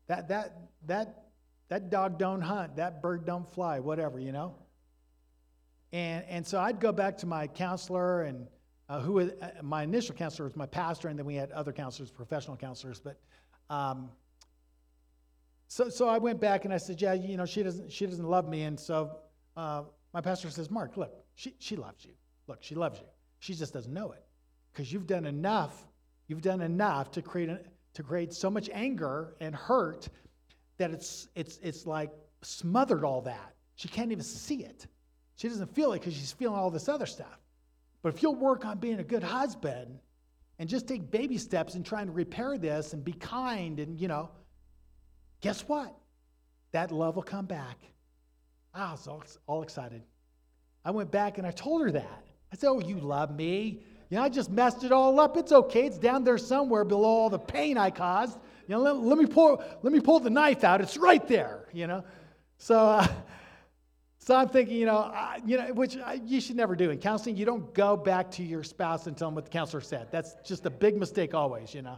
[0.06, 1.24] That that that
[1.68, 4.54] that dog don't hunt, that bird don't fly, whatever, you know.
[5.92, 8.46] And and so I'd go back to my counselor and
[8.88, 12.10] uh, who uh, my initial counselor was my pastor, and then we had other counselors,
[12.10, 13.00] professional counselors.
[13.00, 13.18] But
[13.70, 14.10] um,
[15.66, 18.28] so so I went back and I said, yeah, you know, she doesn't she doesn't
[18.28, 19.18] love me, and so
[19.56, 22.12] uh, my pastor says, Mark, look, she she loves you.
[22.46, 23.06] Look, she loves you.
[23.38, 24.24] She just doesn't know it
[24.72, 25.86] because you've done enough.
[26.28, 27.50] You've done enough to create,
[27.94, 30.08] to create so much anger and hurt
[30.78, 32.10] that it's, it's, it's like
[32.42, 33.54] smothered all that.
[33.76, 34.86] She can't even see it.
[35.36, 37.40] She doesn't feel it because she's feeling all this other stuff.
[38.02, 39.98] But if you'll work on being a good husband
[40.58, 44.08] and just take baby steps in trying to repair this and be kind and, you
[44.08, 44.30] know,
[45.40, 45.94] guess what?
[46.72, 47.78] That love will come back.
[48.74, 50.02] I was all, all excited.
[50.84, 52.24] I went back and I told her that.
[52.52, 53.80] I said, Oh, you love me.
[54.10, 55.36] You know, I just messed it all up.
[55.36, 55.86] It's okay.
[55.86, 58.38] It's down there somewhere below all the pain I caused.
[58.68, 60.80] You know, let, let me pull let me pull the knife out.
[60.80, 61.68] It's right there.
[61.72, 62.04] You know,
[62.58, 63.08] so uh,
[64.18, 66.98] so I'm thinking, you know, I, you know, which I, you should never do in
[66.98, 67.36] counseling.
[67.36, 70.08] You don't go back to your spouse and tell them what the counselor said.
[70.10, 71.74] That's just a big mistake always.
[71.74, 71.96] You know.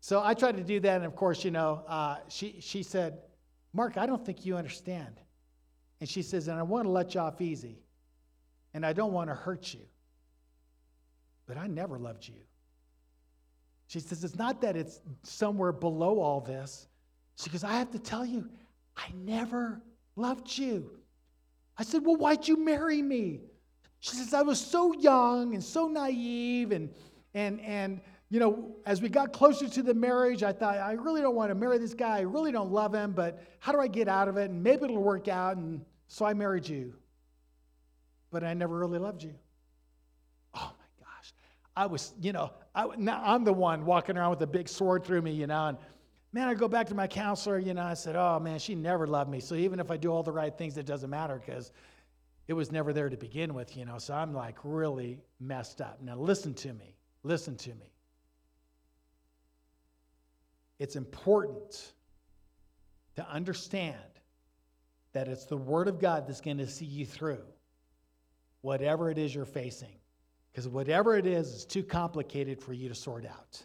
[0.00, 3.18] So I tried to do that, and of course, you know, uh, she she said,
[3.72, 5.20] Mark, I don't think you understand.
[6.00, 7.78] And she says, and I want to let you off easy,
[8.74, 9.80] and I don't want to hurt you
[11.50, 12.36] but I never loved you.
[13.88, 16.86] She says, It's not that it's somewhere below all this.
[17.34, 18.48] She goes, I have to tell you,
[18.96, 19.82] I never
[20.14, 20.92] loved you.
[21.76, 23.40] I said, Well, why'd you marry me?
[23.98, 26.88] She says, I was so young and so naive and
[27.34, 31.20] and and you know, as we got closer to the marriage, I thought, I really
[31.20, 32.18] don't want to marry this guy.
[32.18, 34.50] I really don't love him, but how do I get out of it?
[34.50, 35.56] And maybe it'll work out.
[35.56, 36.92] And so I married you.
[38.32, 39.32] But I never really loved you.
[40.54, 41.32] Oh my gosh.
[41.76, 45.04] I was, you know, I, now I'm the one walking around with a big sword
[45.04, 45.78] through me, you know, and
[46.32, 49.06] man, I go back to my counselor, you know, I said, oh man, she never
[49.06, 49.38] loved me.
[49.38, 51.70] So even if I do all the right things, it doesn't matter because
[52.48, 53.98] it was never there to begin with, you know.
[53.98, 56.00] So I'm like really messed up.
[56.02, 56.96] Now listen to me.
[57.22, 57.94] Listen to me.
[60.80, 61.92] It's important
[63.14, 64.09] to understand
[65.12, 67.42] that it's the Word of God that's going to see you through
[68.62, 69.96] whatever it is you're facing.
[70.50, 73.62] Because whatever it is, is too complicated for you to sort out.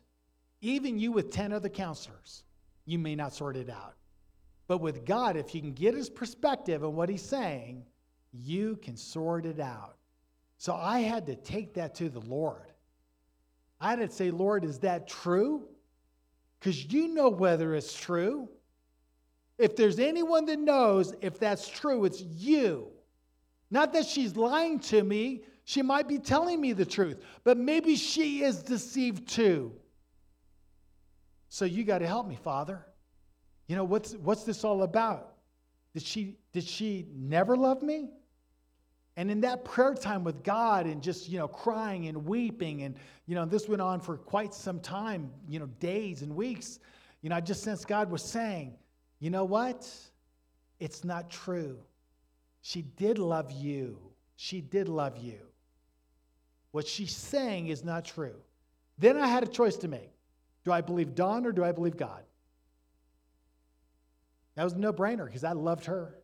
[0.62, 2.44] Even you with 10 other counselors,
[2.86, 3.96] you may not sort it out.
[4.68, 7.86] But with God, if you can get his perspective on what he's saying,
[8.32, 9.98] you can sort it out.
[10.58, 12.72] So I had to take that to the Lord.
[13.80, 15.68] I had to say, Lord, is that true?
[16.60, 18.50] Because you know whether it's true.
[19.58, 22.88] If there's anyone that knows if that's true, it's you.
[23.72, 27.96] Not that she's lying to me, she might be telling me the truth, but maybe
[27.96, 29.74] she is deceived too.
[31.50, 32.86] So you got to help me, Father.
[33.68, 35.34] You know, what's, what's this all about?
[35.94, 38.10] Did she, did she never love me?
[39.18, 42.96] And in that prayer time with God and just, you know, crying and weeping, and,
[43.26, 46.80] you know, this went on for quite some time, you know, days and weeks,
[47.22, 48.76] you know, I just sensed God was saying,
[49.20, 49.90] you know what?
[50.80, 51.78] It's not true.
[52.62, 53.98] She did love you.
[54.36, 55.40] She did love you.
[56.72, 58.36] What she's saying is not true.
[58.98, 60.12] Then I had a choice to make.
[60.64, 62.24] Do I believe Dawn or do I believe God?
[64.56, 66.16] That was a no brainer because I loved her.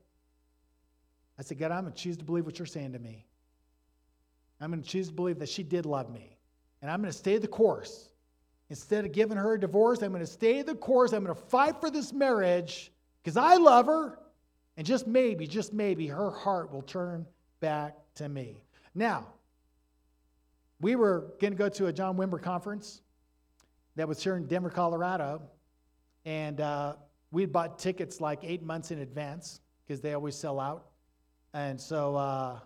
[1.37, 3.25] I said, God, I'm going to choose to believe what you're saying to me.
[4.59, 6.37] I'm going to choose to believe that she did love me.
[6.81, 8.09] And I'm going to stay the course.
[8.71, 11.11] Instead of giving her a divorce, I'm going to stay the course.
[11.11, 14.17] I'm going to fight for this marriage because I love her.
[14.77, 17.25] And just maybe, just maybe, her heart will turn
[17.59, 18.63] back to me.
[18.95, 19.27] Now,
[20.79, 23.01] we were going to go to a John Wimber conference
[23.97, 25.41] that was here in Denver, Colorado,
[26.23, 26.93] and uh,
[27.31, 30.91] we bought tickets like eight months in advance because they always sell out.
[31.53, 32.59] And so uh,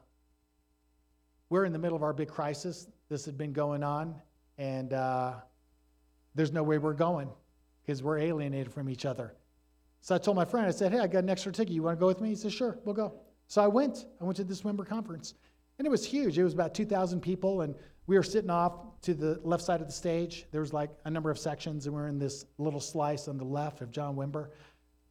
[1.49, 2.89] we're in the middle of our big crisis.
[3.09, 4.13] This had been going on,
[4.59, 5.33] and uh,
[6.35, 7.29] there's no way we're going
[7.81, 9.33] because we're alienated from each other.
[10.01, 11.73] So I told my friend, I said, Hey, I got an extra ticket.
[11.73, 12.29] You want to go with me?
[12.29, 13.13] He said, Sure, we'll go.
[13.47, 14.05] So I went.
[14.21, 15.33] I went to this Wimber conference.
[15.77, 16.37] And it was huge.
[16.37, 17.75] It was about 2,000 people, and
[18.07, 20.45] we were sitting off to the left side of the stage.
[20.51, 23.37] There was like a number of sections, and we are in this little slice on
[23.37, 24.49] the left of John Wimber.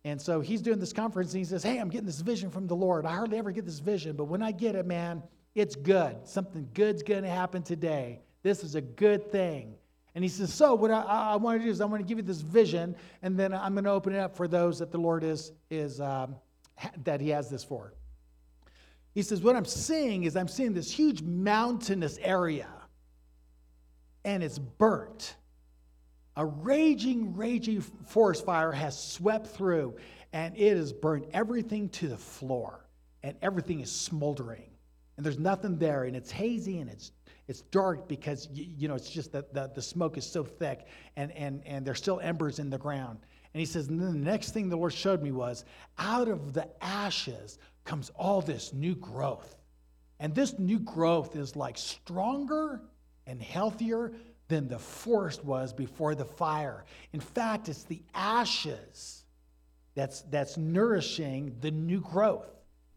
[0.04, 2.66] And so he's doing this conference, and he says, Hey, I'm getting this vision from
[2.66, 3.04] the Lord.
[3.04, 5.22] I hardly ever get this vision, but when I get it, man,
[5.54, 6.16] it's good.
[6.26, 8.20] Something good's going to happen today.
[8.42, 9.74] This is a good thing.
[10.14, 12.18] And he says, So, what I, I want to do is I want to give
[12.18, 14.98] you this vision, and then I'm going to open it up for those that the
[14.98, 16.36] Lord is, is um,
[17.04, 17.94] that he has this for.
[19.14, 22.68] He says, What I'm seeing is I'm seeing this huge mountainous area
[24.24, 25.36] and it's burnt.
[26.36, 29.94] A raging, raging forest fire has swept through
[30.32, 32.88] and it has burned everything to the floor
[33.22, 34.70] and everything is smoldering
[35.16, 37.12] and there's nothing there and it's hazy and it's
[37.48, 40.86] it's dark because you, you know it's just that the, the smoke is so thick
[41.16, 43.18] and, and, and there's still embers in the ground
[43.52, 45.64] and he says and then the next thing the lord showed me was
[45.98, 49.56] out of the ashes comes all this new growth
[50.20, 52.80] and this new growth is like stronger
[53.26, 54.12] and healthier
[54.48, 56.84] than the forest was before the fire.
[57.12, 59.24] In fact, it's the ashes
[59.94, 62.50] that's, that's nourishing the new growth.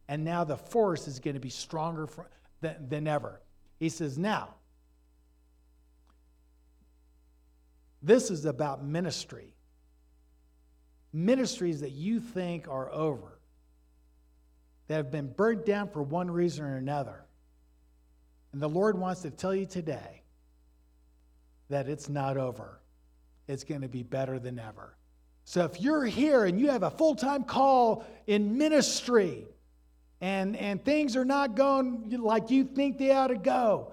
[0.08, 2.28] And now the forest is going to be stronger for,
[2.60, 3.40] than, than ever.
[3.78, 4.54] He says, Now,
[8.02, 9.54] this is about ministry.
[11.12, 13.38] Ministries that you think are over.
[14.88, 17.24] that have been burnt down for one reason or another.
[18.52, 20.22] And the Lord wants to tell you today
[21.68, 22.80] that it's not over.
[23.46, 24.96] It's going to be better than ever.
[25.44, 29.46] So if you're here and you have a full time call in ministry
[30.20, 33.92] and, and things are not going like you think they ought to go,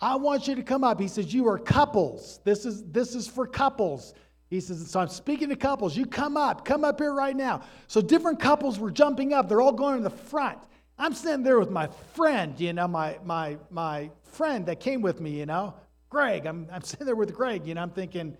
[0.00, 1.00] I want you to come up.
[1.00, 2.40] He says, You are couples.
[2.44, 4.14] This is, this is for couples.
[4.50, 5.96] He says, So I'm speaking to couples.
[5.96, 6.64] You come up.
[6.64, 7.62] Come up here right now.
[7.86, 9.48] So different couples were jumping up.
[9.48, 10.58] They're all going to the front.
[10.98, 15.20] I'm sitting there with my friend, you know, my, my, my friend that came with
[15.20, 15.74] me, you know,
[16.10, 16.46] Greg.
[16.46, 18.36] I'm, I'm sitting there with Greg, you know, I'm thinking,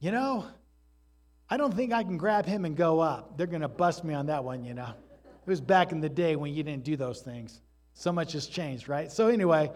[0.00, 0.46] you know,
[1.48, 3.38] I don't think I can grab him and go up.
[3.38, 4.92] They're going to bust me on that one, you know.
[5.48, 7.62] It was back in the day when you didn't do those things.
[7.94, 9.10] So much has changed, right?
[9.10, 9.72] So, anyway,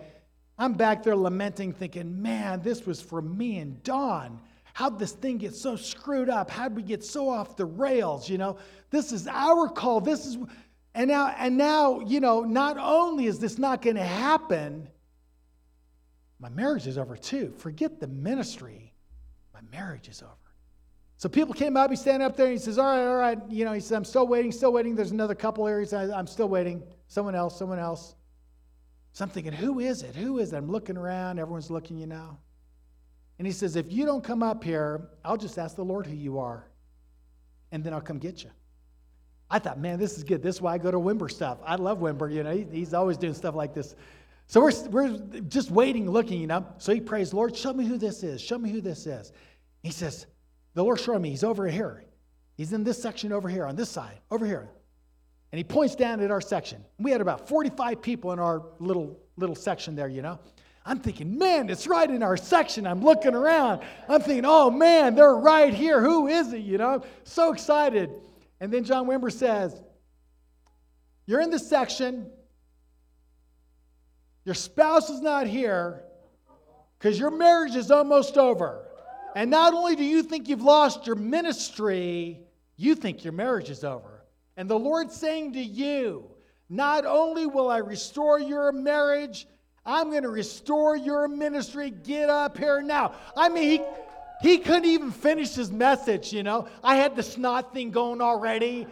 [0.58, 4.38] I'm back there lamenting, thinking, man, this was for me and Dawn.
[4.74, 6.50] How'd this thing get so screwed up?
[6.50, 8.28] How'd we get so off the rails?
[8.28, 8.58] You know,
[8.90, 10.02] this is our call.
[10.02, 10.36] This is,
[10.94, 14.86] and now, and now, you know, not only is this not going to happen,
[16.38, 17.54] my marriage is over too.
[17.56, 18.92] Forget the ministry.
[19.54, 20.41] My marriage is over.
[21.22, 23.38] So people came up, he's standing up there, and he says, All right, all right.
[23.48, 24.96] You know, he says, I'm still waiting, still waiting.
[24.96, 25.92] There's another couple areas.
[25.92, 26.82] I, I'm still waiting.
[27.06, 28.16] Someone else, someone else.
[29.12, 30.16] So I'm thinking, Who is it?
[30.16, 30.56] Who is it?
[30.56, 31.38] I'm looking around.
[31.38, 32.38] Everyone's looking, you know.
[33.38, 36.16] And he says, If you don't come up here, I'll just ask the Lord who
[36.16, 36.66] you are,
[37.70, 38.50] and then I'll come get you.
[39.48, 40.42] I thought, man, this is good.
[40.42, 41.58] This is why I go to Wimber stuff.
[41.64, 42.34] I love Wimber.
[42.34, 43.94] You know, he, he's always doing stuff like this.
[44.48, 46.66] So we're, we're just waiting, looking, you know.
[46.78, 48.40] So he prays, Lord, show me who this is.
[48.40, 49.30] Show me who this is.
[49.84, 50.26] He says,
[50.74, 52.04] the Lord showed me he's over here.
[52.56, 54.68] He's in this section over here, on this side, over here.
[55.50, 56.84] And he points down at our section.
[56.98, 60.38] We had about 45 people in our little little section there, you know.
[60.84, 62.86] I'm thinking, man, it's right in our section.
[62.86, 63.82] I'm looking around.
[64.08, 66.00] I'm thinking, oh man, they're right here.
[66.00, 66.60] Who is it?
[66.60, 68.10] You know, so excited.
[68.60, 69.80] And then John Wimber says,
[71.26, 72.30] You're in this section.
[74.44, 76.02] Your spouse is not here
[76.98, 78.86] because your marriage is almost over.
[79.34, 82.40] And not only do you think you've lost your ministry,
[82.76, 84.24] you think your marriage is over.
[84.56, 86.26] And the Lord's saying to you,
[86.68, 89.46] not only will I restore your marriage,
[89.84, 91.90] I'm going to restore your ministry.
[91.90, 93.14] Get up here now.
[93.36, 93.82] I mean,
[94.42, 96.68] he, he couldn't even finish his message, you know.
[96.82, 98.86] I had the snot thing going already.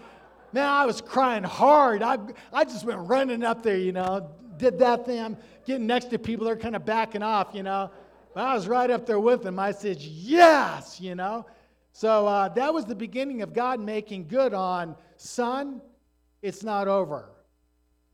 [0.52, 2.02] Man, I was crying hard.
[2.02, 2.18] I,
[2.52, 5.20] I just went running up there, you know, did that thing.
[5.20, 7.90] I'm getting next to people, they're kind of backing off, you know.
[8.34, 9.58] But I was right up there with him.
[9.58, 11.46] I said, Yes, you know.
[11.92, 15.82] So uh, that was the beginning of God making good on, son,
[16.40, 17.30] it's not over.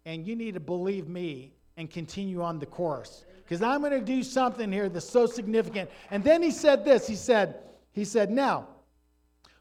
[0.05, 3.25] And you need to believe me and continue on the course.
[3.45, 5.91] Because I'm going to do something here that's so significant.
[6.11, 7.63] And then he said this he said,
[7.93, 8.69] he said, now,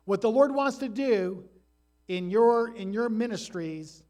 [0.05, 1.43] what the Lord wants to do
[2.07, 4.03] in your in your ministries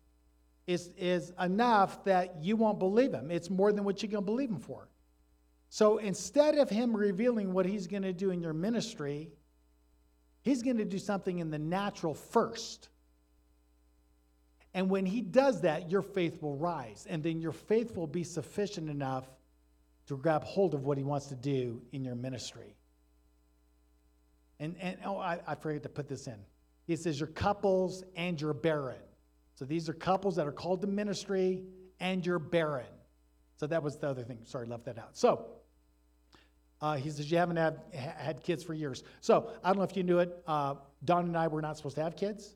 [0.68, 3.32] is, is enough that you won't believe him.
[3.32, 4.88] It's more than what you can believe him for.
[5.76, 9.34] So instead of him revealing what he's going to do in your ministry,
[10.42, 12.88] he's going to do something in the natural first.
[14.74, 17.06] And when he does that, your faith will rise.
[17.10, 19.26] And then your faith will be sufficient enough
[20.08, 22.78] to grab hold of what he wants to do in your ministry.
[24.62, 26.38] And, and oh, I, I forget to put this in.
[26.88, 29.04] He says, Your couples and your barren.
[29.56, 31.66] So these are couples that are called to ministry
[32.00, 32.86] and you're barren.
[33.58, 34.40] So that was the other thing.
[34.46, 35.18] Sorry, left that out.
[35.18, 35.48] So
[36.82, 39.04] uh, he says, You haven't had, had kids for years.
[39.22, 40.44] So I don't know if you knew it.
[40.48, 42.56] Uh, Dawn and I were not supposed to have kids.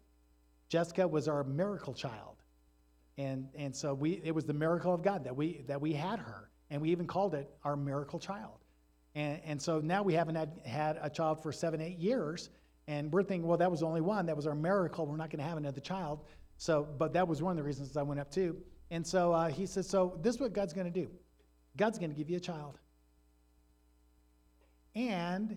[0.69, 2.35] Jessica was our miracle child.
[3.17, 6.19] And, and so we, it was the miracle of God that we, that we had
[6.19, 6.49] her.
[6.69, 8.59] And we even called it our miracle child.
[9.15, 12.49] And, and so now we haven't had, had a child for seven, eight years.
[12.87, 14.25] And we're thinking, well, that was only one.
[14.27, 15.05] That was our miracle.
[15.05, 16.23] We're not going to have another child.
[16.57, 18.57] So, but that was one of the reasons I went up too.
[18.91, 21.09] And so uh, he says, so this is what God's going to do.
[21.77, 22.77] God's going to give you a child.
[24.99, 25.55] And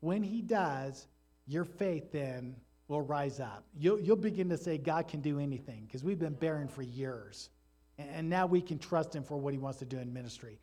[0.00, 1.06] when he does,
[1.46, 2.56] your faith then
[2.88, 3.64] will rise up.
[3.78, 7.50] You'll, you'll begin to say, God can do anything because we've been barren for years.
[7.98, 10.58] And now we can trust him for what he wants to do in ministry.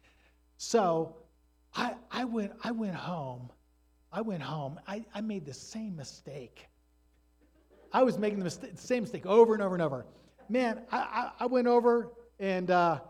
[0.57, 1.17] So
[1.75, 3.51] I, I, went, I went home.
[4.11, 4.79] I went home.
[4.87, 6.67] I, I made the same mistake.
[7.91, 10.05] I was making the, mistake, same mistake over and over and over.
[10.49, 13.01] Man, I, I, I went over and uh,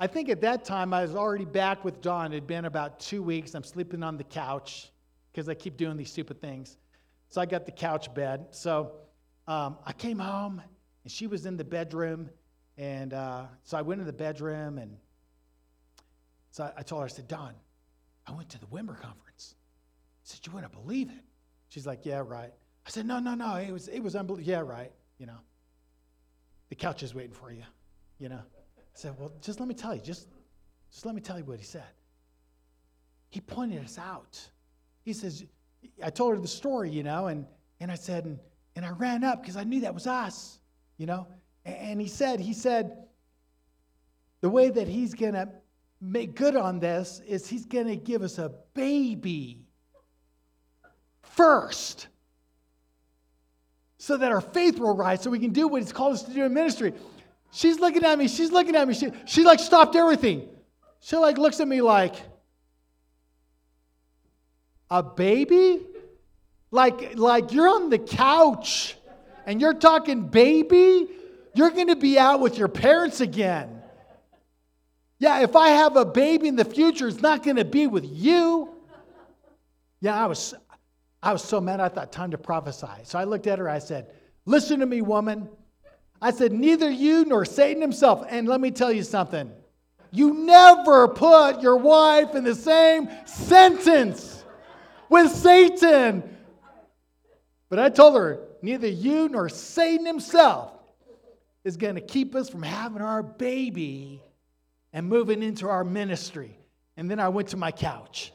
[0.00, 2.32] I think at that time I was already back with Dawn.
[2.32, 3.54] It had been about two weeks.
[3.54, 4.90] I'm sleeping on the couch
[5.30, 6.76] because I keep doing these stupid things.
[7.28, 8.46] So I got the couch bed.
[8.50, 8.92] So
[9.46, 10.60] um, I came home
[11.04, 12.28] and she was in the bedroom.
[12.76, 14.96] And uh, so I went in the bedroom and
[16.50, 17.54] so I, I told her, I said, Dawn,
[18.26, 19.54] I went to the Wimber conference.
[19.56, 21.24] I said, You wouldn't believe it.
[21.68, 22.52] She's like, Yeah, right.
[22.86, 23.56] I said, No, no, no.
[23.56, 24.50] It was, it was unbelievable.
[24.50, 24.92] Yeah, right.
[25.18, 25.38] You know.
[26.68, 27.62] the couch is waiting for you,
[28.18, 28.40] you know.
[28.94, 30.28] I said, Well, just let me tell you, just,
[30.90, 31.82] just let me tell you what he said.
[33.30, 34.40] He pointed us out.
[35.04, 35.44] He says,
[36.02, 37.46] I told her the story, you know, and,
[37.80, 38.38] and I said, and,
[38.76, 40.60] and I ran up because I knew that was us,
[40.96, 41.26] you know.
[41.64, 43.04] And, and he said, he said,
[44.40, 45.48] the way that he's going to
[46.00, 49.66] make good on this is he's going to give us a baby
[51.22, 52.08] first
[53.98, 56.32] so that our faith will rise so we can do what he's called us to
[56.32, 56.92] do in ministry
[57.54, 60.48] she's looking at me she's looking at me she, she like stopped everything
[61.00, 62.14] she like looks at me like
[64.90, 65.80] a baby
[66.70, 68.96] like like you're on the couch
[69.46, 71.08] and you're talking baby
[71.54, 73.80] you're going to be out with your parents again
[75.18, 78.04] yeah, if I have a baby in the future, it's not going to be with
[78.04, 78.68] you.
[80.00, 80.54] Yeah, I was,
[81.22, 83.04] I was so mad, I thought, time to prophesy.
[83.04, 84.12] So I looked at her, I said,
[84.44, 85.48] Listen to me, woman.
[86.24, 88.24] I said, Neither you nor Satan himself.
[88.30, 89.52] And let me tell you something
[90.10, 94.42] you never put your wife in the same sentence
[95.10, 96.22] with Satan.
[97.68, 100.72] But I told her, Neither you nor Satan himself
[101.62, 104.22] is going to keep us from having our baby
[104.94, 106.56] and moving into our ministry.
[106.96, 108.32] And then I went to my couch.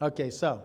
[0.00, 0.62] Okay, so.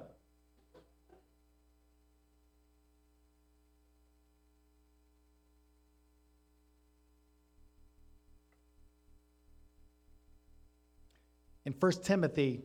[11.66, 12.64] In 1 Timothy,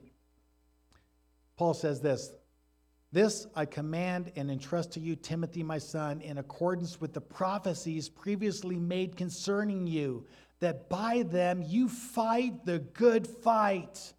[1.57, 2.33] Paul says this
[3.12, 8.09] this I command and entrust to you, Timothy, my son, in accordance with the prophecies
[8.09, 10.27] previously made concerning you,
[10.59, 14.12] that by them you fight the good fight.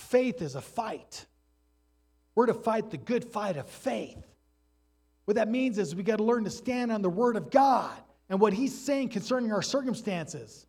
[0.00, 1.26] Faith is a fight.
[2.34, 4.24] We're to fight the good fight of faith.
[5.26, 7.96] What that means is we got to learn to stand on the word of God
[8.28, 10.66] and what he's saying concerning our circumstances.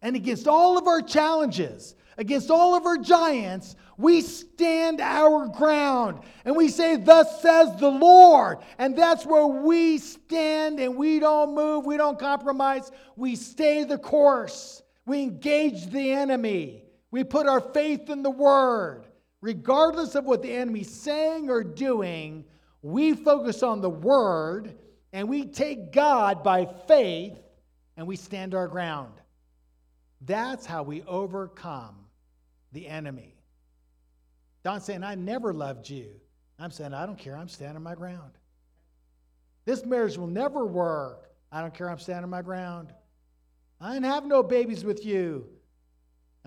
[0.00, 6.20] And against all of our challenges, against all of our giants, we stand our ground
[6.44, 8.58] and we say, Thus says the Lord.
[8.78, 13.98] And that's where we stand and we don't move, we don't compromise, we stay the
[13.98, 14.82] course.
[15.04, 19.04] We engage the enemy, we put our faith in the word.
[19.40, 22.44] Regardless of what the enemy's saying or doing,
[22.82, 24.74] we focus on the word
[25.12, 27.38] and we take God by faith
[27.96, 29.12] and we stand our ground.
[30.20, 31.96] That's how we overcome
[32.72, 33.34] the enemy.
[34.64, 36.08] Dawn's saying, I never loved you.
[36.58, 37.36] I'm saying, I don't care.
[37.36, 38.32] I'm standing my ground.
[39.64, 41.30] This marriage will never work.
[41.52, 41.88] I don't care.
[41.88, 42.92] I'm standing my ground.
[43.80, 45.48] I didn't have no babies with you.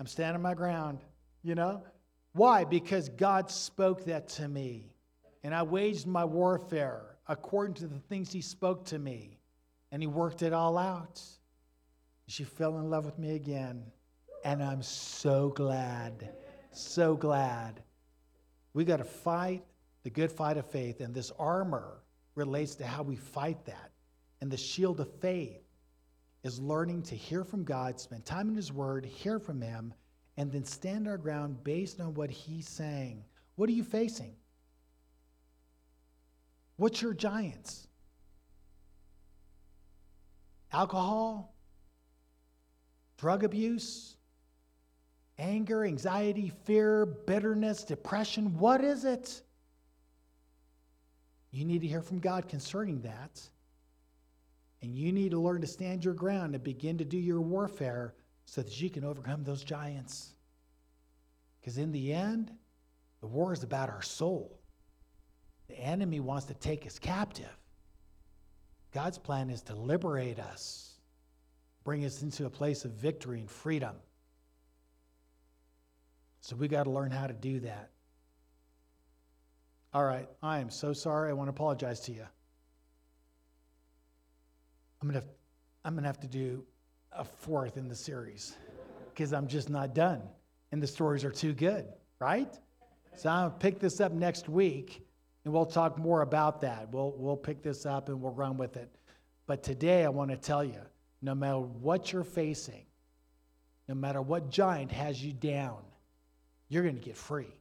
[0.02, 0.98] I'm standing my ground.
[1.44, 1.84] You know?
[2.32, 2.64] Why?
[2.64, 4.90] Because God spoke that to me.
[5.44, 9.38] And I waged my warfare according to the things He spoke to me.
[9.92, 11.22] And He worked it all out.
[12.26, 13.84] She fell in love with me again.
[14.44, 16.30] And I'm so glad,
[16.72, 17.80] so glad.
[18.74, 19.62] We got to fight
[20.02, 22.02] the good fight of faith, and this armor
[22.34, 23.92] relates to how we fight that.
[24.40, 25.62] And the shield of faith
[26.42, 29.94] is learning to hear from God, spend time in His Word, hear from Him,
[30.36, 33.24] and then stand our ground based on what He's saying.
[33.56, 34.34] What are you facing?
[36.76, 37.86] What's your giants?
[40.72, 41.54] Alcohol?
[43.18, 44.16] Drug abuse?
[45.42, 48.58] anger, anxiety, fear, bitterness, depression.
[48.58, 49.42] What is it?
[51.50, 53.40] You need to hear from God concerning that.
[54.82, 58.14] And you need to learn to stand your ground and begin to do your warfare
[58.44, 60.34] so that you can overcome those giants.
[61.60, 62.50] Because in the end,
[63.20, 64.58] the war is about our soul.
[65.68, 67.56] The enemy wants to take us captive.
[68.92, 70.98] God's plan is to liberate us,
[71.84, 73.94] bring us into a place of victory and freedom.
[76.40, 77.90] So we got to learn how to do that.
[79.94, 81.30] All right, I am so sorry.
[81.30, 82.26] I want to apologize to you.
[85.02, 85.22] I'm to
[85.84, 86.64] I'm to have to do
[87.10, 88.54] a fourth in the series
[89.12, 90.22] because I'm just not done
[90.70, 91.86] and the stories are too good,
[92.20, 92.56] right?
[93.16, 95.04] So I'll pick this up next week
[95.44, 96.90] and we'll talk more about that.
[96.92, 98.94] We'll, we'll pick this up and we'll run with it.
[99.46, 100.80] But today I want to tell you
[101.20, 102.86] no matter what you're facing,
[103.88, 105.78] no matter what giant has you down,
[106.68, 107.52] you're going to get free.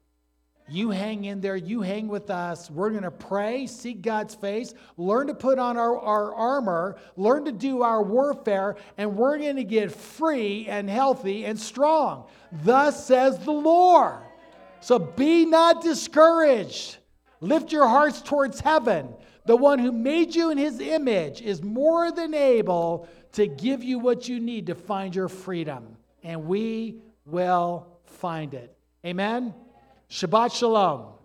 [0.69, 2.71] You hang in there, you hang with us.
[2.71, 7.45] We're going to pray, seek God's face, learn to put on our, our armor, learn
[7.45, 12.25] to do our warfare, and we're going to get free and healthy and strong.
[12.63, 14.19] Thus says the Lord.
[14.79, 16.97] So be not discouraged.
[17.41, 19.09] Lift your hearts towards heaven.
[19.45, 23.99] The one who made you in his image is more than able to give you
[23.99, 25.97] what you need to find your freedom.
[26.23, 28.75] And we will find it.
[29.05, 29.53] Amen.
[30.11, 31.20] Shabbat Shalom.